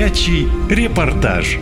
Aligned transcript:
Горячий 0.00 0.48
репортаж. 0.70 1.58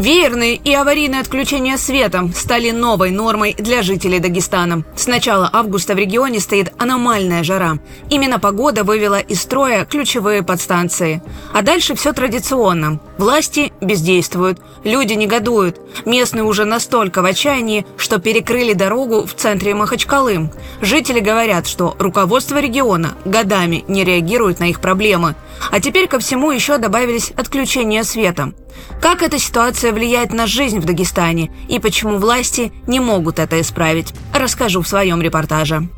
Веерные 0.00 0.54
и 0.54 0.72
аварийные 0.72 1.20
отключения 1.20 1.76
света 1.76 2.30
стали 2.34 2.70
новой 2.70 3.10
нормой 3.10 3.54
для 3.58 3.82
жителей 3.82 4.18
Дагестана. 4.18 4.82
С 4.96 5.06
начала 5.06 5.50
августа 5.52 5.94
в 5.94 5.98
регионе 5.98 6.40
стоит 6.40 6.72
аномальная 6.78 7.44
жара. 7.44 7.78
Именно 8.08 8.38
погода 8.38 8.82
вывела 8.82 9.20
из 9.20 9.42
строя 9.42 9.84
ключевые 9.84 10.42
подстанции. 10.42 11.20
А 11.52 11.60
дальше 11.60 11.94
все 11.94 12.14
традиционно. 12.14 12.98
Власти 13.18 13.74
бездействуют, 13.82 14.62
люди 14.84 15.12
негодуют. 15.12 15.78
Местные 16.06 16.44
уже 16.44 16.64
настолько 16.64 17.20
в 17.20 17.26
отчаянии, 17.26 17.84
что 17.98 18.18
перекрыли 18.18 18.72
дорогу 18.72 19.26
в 19.26 19.34
центре 19.34 19.74
Махачкалы. 19.74 20.50
Жители 20.80 21.20
говорят, 21.20 21.66
что 21.66 21.94
руководство 21.98 22.58
региона 22.58 23.12
годами 23.26 23.84
не 23.86 24.04
реагирует 24.04 24.60
на 24.60 24.70
их 24.70 24.80
проблемы. 24.80 25.34
А 25.70 25.80
теперь 25.80 26.08
ко 26.08 26.18
всему 26.18 26.50
еще 26.50 26.78
добавились 26.78 27.30
отключения 27.36 28.02
света. 28.02 28.52
Как 29.00 29.22
эта 29.22 29.38
ситуация 29.38 29.92
влияет 29.92 30.32
на 30.32 30.46
жизнь 30.46 30.80
в 30.80 30.84
Дагестане 30.84 31.50
и 31.68 31.78
почему 31.78 32.18
власти 32.18 32.72
не 32.86 33.00
могут 33.00 33.38
это 33.38 33.60
исправить, 33.60 34.14
расскажу 34.34 34.82
в 34.82 34.88
своем 34.88 35.20
репортаже. 35.20 35.88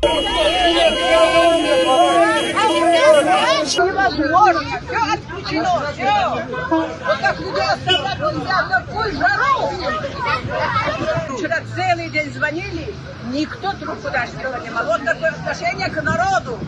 Вчера 11.37 11.61
целый 11.75 12.09
день 12.09 12.33
звонили, 12.33 12.93
никто 13.31 13.71
трубку 13.73 14.09
даже 14.11 14.31
не 14.37 14.69
мог. 14.69 14.85
Вот 14.85 15.05
такое 15.05 15.29
отношение 15.29 15.89
к 15.89 16.01
народу. 16.01 16.59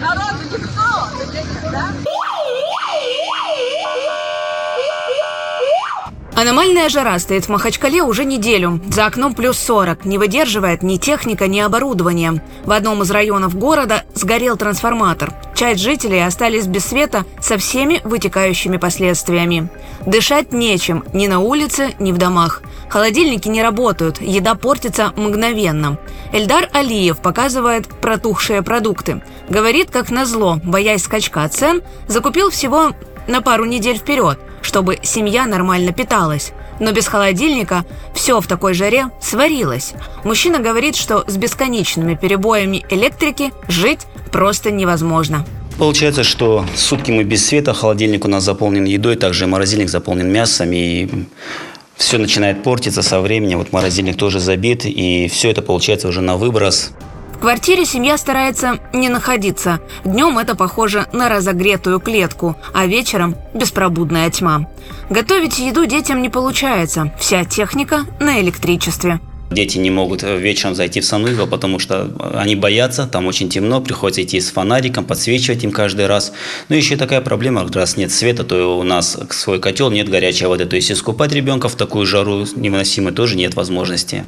Народу 0.00 0.42
никто. 0.50 0.80
Аномальная 6.34 6.88
жара 6.88 7.18
стоит 7.18 7.44
в 7.44 7.48
Махачкале 7.50 8.02
уже 8.02 8.24
неделю. 8.24 8.80
За 8.90 9.04
окном 9.04 9.34
плюс 9.34 9.58
40. 9.58 10.06
Не 10.06 10.16
выдерживает 10.16 10.82
ни 10.82 10.96
техника, 10.96 11.46
ни 11.46 11.60
оборудование. 11.60 12.42
В 12.64 12.72
одном 12.72 13.02
из 13.02 13.10
районов 13.10 13.54
города 13.54 14.04
сгорел 14.14 14.56
трансформатор. 14.56 15.34
Часть 15.60 15.82
жителей 15.82 16.24
остались 16.24 16.66
без 16.66 16.86
света 16.86 17.26
со 17.38 17.58
всеми 17.58 18.00
вытекающими 18.02 18.78
последствиями. 18.78 19.68
Дышать 20.06 20.54
нечем 20.54 21.04
ни 21.12 21.26
на 21.26 21.40
улице, 21.40 21.90
ни 21.98 22.12
в 22.12 22.16
домах. 22.16 22.62
Холодильники 22.88 23.46
не 23.46 23.62
работают, 23.62 24.22
еда 24.22 24.54
портится 24.54 25.12
мгновенно. 25.16 25.98
Эльдар 26.32 26.70
Алиев 26.72 27.18
показывает 27.18 27.88
протухшие 27.88 28.62
продукты. 28.62 29.20
Говорит, 29.50 29.90
как 29.90 30.10
назло, 30.10 30.58
боясь 30.64 31.04
скачка 31.04 31.46
цен, 31.50 31.82
закупил 32.08 32.48
всего 32.48 32.92
на 33.28 33.42
пару 33.42 33.66
недель 33.66 33.98
вперед– 33.98 34.38
чтобы 34.62 34.98
семья 35.02 35.46
нормально 35.46 35.92
питалась. 35.92 36.52
Но 36.78 36.92
без 36.92 37.08
холодильника 37.08 37.84
все 38.14 38.40
в 38.40 38.46
такой 38.46 38.72
жаре 38.74 39.10
сварилось. 39.20 39.92
Мужчина 40.24 40.60
говорит, 40.60 40.96
что 40.96 41.24
с 41.26 41.36
бесконечными 41.36 42.14
перебоями 42.14 42.84
электрики 42.88 43.52
жить 43.68 44.06
просто 44.30 44.70
невозможно. 44.70 45.44
Получается, 45.78 46.24
что 46.24 46.66
сутки 46.76 47.10
мы 47.10 47.24
без 47.24 47.46
света, 47.46 47.72
холодильник 47.72 48.24
у 48.24 48.28
нас 48.28 48.44
заполнен 48.44 48.84
едой, 48.84 49.16
также 49.16 49.46
морозильник 49.46 49.88
заполнен 49.88 50.30
мясом, 50.30 50.72
и 50.72 51.08
все 51.96 52.18
начинает 52.18 52.62
портиться 52.62 53.02
со 53.02 53.20
временем. 53.20 53.58
Вот 53.58 53.72
морозильник 53.72 54.16
тоже 54.16 54.40
забит, 54.40 54.84
и 54.84 55.28
все 55.28 55.50
это 55.50 55.62
получается 55.62 56.08
уже 56.08 56.20
на 56.20 56.36
выброс. 56.36 56.92
В 57.34 57.38
квартире 57.42 57.86
семья 57.86 58.18
старается 58.18 58.78
не 58.92 59.08
находиться. 59.08 59.80
Днем 60.04 60.38
это 60.38 60.54
похоже 60.54 61.06
на 61.14 61.30
разогретую 61.30 61.98
клетку, 61.98 62.56
а 62.74 62.84
вечером– 62.84 63.34
беспробудная 63.54 64.28
тьма. 64.30 64.66
Готовить 65.08 65.58
еду 65.58 65.86
детям 65.86 66.20
не 66.20 66.28
получается. 66.28 67.14
Вся 67.18 67.46
техника 67.46 68.04
на 68.20 68.42
электричестве. 68.42 69.20
Дети 69.50 69.78
не 69.78 69.90
могут 69.90 70.22
вечером 70.22 70.76
зайти 70.76 71.00
в 71.00 71.04
санузел, 71.04 71.48
потому 71.48 71.80
что 71.80 72.08
они 72.34 72.54
боятся, 72.54 73.08
там 73.08 73.26
очень 73.26 73.48
темно, 73.48 73.80
приходится 73.80 74.22
идти 74.22 74.40
с 74.40 74.50
фонариком, 74.50 75.04
подсвечивать 75.04 75.64
им 75.64 75.72
каждый 75.72 76.06
раз. 76.06 76.32
Ну, 76.68 76.76
еще 76.76 76.96
такая 76.96 77.20
проблема, 77.20 77.66
раз 77.72 77.96
нет 77.96 78.12
света, 78.12 78.44
то 78.44 78.78
у 78.78 78.84
нас 78.84 79.18
свой 79.30 79.58
котел, 79.58 79.90
нет 79.90 80.08
горячей 80.08 80.46
воды. 80.46 80.66
То 80.66 80.76
есть 80.76 80.92
искупать 80.92 81.32
ребенка 81.32 81.68
в 81.68 81.74
такую 81.74 82.06
жару 82.06 82.46
невыносимой 82.54 83.12
тоже 83.12 83.36
нет 83.36 83.54
возможности. 83.56 84.24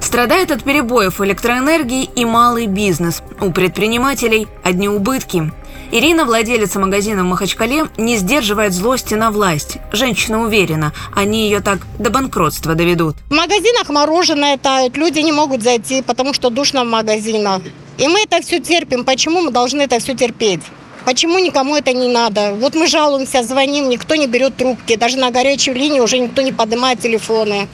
Страдает 0.00 0.52
от 0.52 0.62
перебоев 0.62 1.20
электроэнергии 1.20 2.08
и 2.14 2.24
малый 2.24 2.66
бизнес. 2.66 3.22
У 3.40 3.50
предпринимателей 3.50 4.46
одни 4.62 4.88
убытки. 4.88 5.52
Ирина, 5.92 6.24
владелица 6.24 6.78
магазина 6.78 7.22
в 7.22 7.26
Махачкале, 7.26 7.86
не 7.96 8.16
сдерживает 8.16 8.72
злости 8.72 9.14
на 9.14 9.30
власть. 9.30 9.78
Женщина 9.92 10.42
уверена, 10.42 10.92
они 11.14 11.44
ее 11.44 11.60
так 11.60 11.80
до 11.98 12.10
банкротства 12.10 12.74
доведут. 12.74 13.16
В 13.28 13.34
магазинах 13.34 13.88
мороженое 13.88 14.56
тают, 14.56 14.96
люди 14.96 15.20
не 15.20 15.32
могут 15.32 15.62
зайти, 15.62 16.02
потому 16.02 16.32
что 16.32 16.50
душно 16.50 16.84
в 16.84 16.88
магазинах. 16.88 17.62
И 17.98 18.08
мы 18.08 18.22
это 18.22 18.40
все 18.40 18.60
терпим. 18.60 19.04
Почему 19.04 19.42
мы 19.42 19.50
должны 19.50 19.82
это 19.82 19.98
все 19.98 20.14
терпеть? 20.14 20.62
Почему 21.04 21.38
никому 21.38 21.76
это 21.76 21.92
не 21.92 22.08
надо? 22.08 22.54
Вот 22.54 22.74
мы 22.74 22.86
жалуемся, 22.86 23.42
звоним, 23.42 23.88
никто 23.88 24.14
не 24.14 24.26
берет 24.26 24.56
трубки. 24.56 24.96
Даже 24.96 25.16
на 25.16 25.30
горячую 25.30 25.76
линию 25.76 26.04
уже 26.04 26.18
никто 26.18 26.42
не 26.42 26.52
поднимает 26.52 27.00
телефоны. 27.00 27.68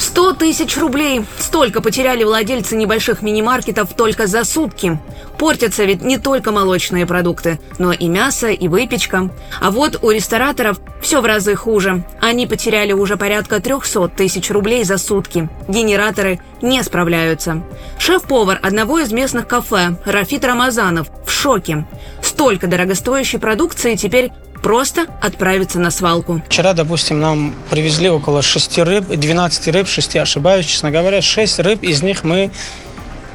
100 0.00 0.32
тысяч 0.32 0.78
рублей. 0.78 1.24
Столько 1.38 1.82
потеряли 1.82 2.24
владельцы 2.24 2.74
небольших 2.74 3.20
мини-маркетов 3.20 3.92
только 3.94 4.26
за 4.26 4.44
сутки. 4.44 4.98
Портятся 5.38 5.84
ведь 5.84 6.02
не 6.02 6.16
только 6.16 6.52
молочные 6.52 7.06
продукты, 7.06 7.60
но 7.78 7.92
и 7.92 8.08
мясо, 8.08 8.48
и 8.48 8.66
выпечка. 8.66 9.30
А 9.60 9.70
вот 9.70 9.98
у 10.02 10.10
рестораторов 10.10 10.80
все 11.02 11.20
в 11.20 11.26
разы 11.26 11.54
хуже. 11.54 12.02
Они 12.20 12.46
потеряли 12.46 12.92
уже 12.92 13.18
порядка 13.18 13.60
300 13.60 14.08
тысяч 14.08 14.50
рублей 14.50 14.84
за 14.84 14.96
сутки. 14.96 15.50
Генераторы 15.68 16.40
не 16.62 16.82
справляются. 16.82 17.62
Шеф-повар 17.98 18.58
одного 18.62 19.00
из 19.00 19.12
местных 19.12 19.46
кафе, 19.46 19.96
Рафит 20.06 20.44
Рамазанов, 20.44 21.08
в 21.26 21.30
шоке. 21.30 21.86
Столько 22.22 22.66
дорогостоящей 22.66 23.38
продукции 23.38 23.96
теперь 23.96 24.32
просто 24.62 25.06
отправиться 25.20 25.78
на 25.78 25.90
свалку. 25.90 26.42
Вчера, 26.48 26.72
допустим, 26.72 27.20
нам 27.20 27.54
привезли 27.70 28.08
около 28.08 28.42
6 28.42 28.78
рыб, 28.78 29.08
12 29.08 29.68
рыб, 29.68 29.88
6, 29.88 30.16
ошибаюсь, 30.16 30.66
честно 30.66 30.90
говоря, 30.90 31.22
6 31.22 31.58
рыб, 31.60 31.82
из 31.82 32.02
них 32.02 32.24
мы 32.24 32.50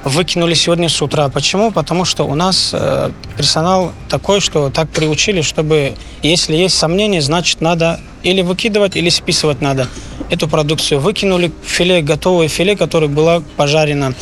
выкинули 0.05 0.53
сегодня 0.53 0.87
с 0.87 1.01
утра. 1.01 1.29
Почему? 1.29 1.71
Потому 1.71 2.05
что 2.05 2.23
у 2.25 2.35
нас 2.35 2.69
э, 2.73 3.11
персонал 3.35 3.91
такой, 4.07 4.39
что 4.39 4.69
так 4.69 4.87
приучили, 4.89 5.41
чтобы 5.41 5.95
если 6.21 6.55
есть 6.55 6.77
сомнения, 6.77 7.21
значит 7.21 7.59
надо 7.59 7.99
или 8.21 8.41
выкидывать, 8.41 8.95
или 8.95 9.09
списывать 9.09 9.61
надо. 9.61 9.87
Эту 10.29 10.47
продукцию 10.47 10.99
выкинули, 10.99 11.51
филе, 11.63 12.01
готовое 12.01 12.47
филе, 12.47 12.75
которое 12.75 13.07
было 13.07 13.43
пожарено. 13.57 14.13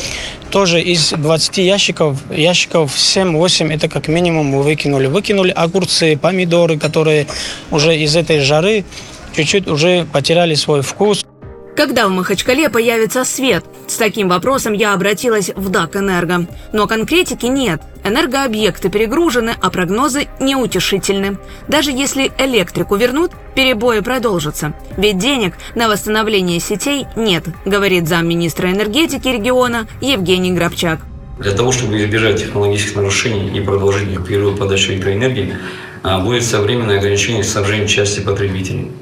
Тоже 0.54 0.80
из 0.80 1.10
20 1.10 1.58
ящиков, 1.58 2.16
ящиков 2.30 2.94
7-8, 2.94 3.74
это 3.74 3.88
как 3.88 4.06
минимум 4.06 4.62
выкинули. 4.62 5.08
Выкинули 5.08 5.50
огурцы, 5.50 6.16
помидоры, 6.16 6.78
которые 6.78 7.26
уже 7.72 7.96
из 7.96 8.14
этой 8.14 8.38
жары 8.38 8.84
чуть-чуть 9.34 9.66
уже 9.66 10.06
потеряли 10.12 10.54
свой 10.54 10.82
вкус. 10.82 11.26
Когда 11.76 12.06
в 12.06 12.10
Махачкале 12.12 12.70
появится 12.70 13.24
свет? 13.24 13.64
С 13.88 13.96
таким 13.96 14.28
вопросом 14.28 14.72
я 14.74 14.94
обратилась 14.94 15.50
в 15.56 15.70
ДАК 15.70 15.96
«Энерго». 15.96 16.46
Но 16.72 16.86
конкретики 16.86 17.46
нет. 17.46 17.82
Энергообъекты 18.04 18.90
перегружены, 18.90 19.54
а 19.60 19.70
прогнозы 19.70 20.28
неутешительны. 20.38 21.36
Даже 21.66 21.90
если 21.90 22.30
электрику 22.38 22.94
вернут, 22.94 23.32
перебои 23.56 24.00
продолжатся. 24.00 24.72
Ведь 24.96 25.18
денег 25.18 25.54
на 25.74 25.88
восстановление 25.88 26.60
сетей 26.60 27.06
нет, 27.16 27.44
говорит 27.64 28.08
замминистра 28.08 28.70
энергетики 28.70 29.26
региона 29.26 29.88
Евгений 30.00 30.52
Грабчак. 30.52 31.00
Для 31.40 31.52
того, 31.52 31.72
чтобы 31.72 31.98
избежать 31.98 32.40
технологических 32.40 32.94
нарушений 32.94 33.58
и 33.58 33.60
продолжительных 33.60 34.24
периодов 34.24 34.60
подачи 34.60 34.92
электроэнергии, 34.92 35.56
а, 36.04 36.20
будет 36.20 36.44
современное 36.44 36.98
ограничение 36.98 37.42
снабжения 37.42 37.88
части 37.88 38.20
потребителей. 38.20 38.92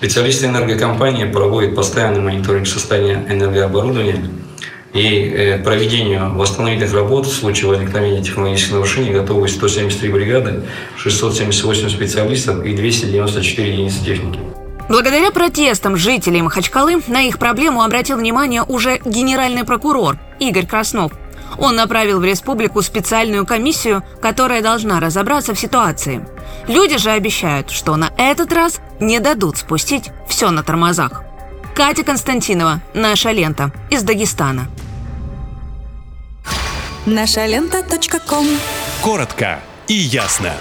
Специалисты 0.00 0.46
энергокомпании 0.46 1.26
проводят 1.26 1.74
постоянный 1.74 2.20
мониторинг 2.20 2.66
состояния 2.66 3.22
энергооборудования 3.28 4.30
и 4.94 5.28
э, 5.28 5.58
проведению 5.58 6.34
восстановительных 6.36 6.94
работ 6.94 7.26
в 7.26 7.32
случае 7.34 7.68
возникновения 7.68 8.22
технологических 8.22 8.72
нарушений 8.72 9.10
готовы 9.10 9.46
173 9.46 10.08
бригады, 10.10 10.62
678 10.96 11.90
специалистов 11.90 12.64
и 12.64 12.74
294 12.74 13.72
единицы 13.72 14.02
техники. 14.02 14.40
Благодаря 14.88 15.30
протестам 15.32 15.98
жителей 15.98 16.40
Махачкалы 16.40 17.02
на 17.06 17.20
их 17.20 17.38
проблему 17.38 17.82
обратил 17.82 18.16
внимание 18.16 18.62
уже 18.62 19.00
генеральный 19.04 19.64
прокурор 19.64 20.16
Игорь 20.38 20.66
Краснов. 20.66 21.12
Он 21.58 21.76
направил 21.76 22.20
в 22.20 22.24
республику 22.24 22.80
специальную 22.80 23.44
комиссию, 23.44 24.02
которая 24.22 24.62
должна 24.62 24.98
разобраться 24.98 25.52
в 25.52 25.60
ситуации. 25.60 26.24
Люди 26.68 26.96
же 26.96 27.10
обещают, 27.10 27.70
что 27.70 27.96
на 27.96 28.10
этот 28.16 28.50
раз 28.54 28.80
не 29.00 29.20
дадут 29.20 29.56
спустить 29.56 30.10
все 30.28 30.50
на 30.50 30.62
тормозах. 30.62 31.22
Катя 31.74 32.04
Константинова, 32.04 32.80
«Наша 32.94 33.30
лента» 33.30 33.72
из 33.90 34.02
Дагестана. 34.02 34.68
Наша 37.06 37.46
лента. 37.46 37.82
Коротко 39.02 39.60
и 39.88 39.94
ясно. 39.94 40.52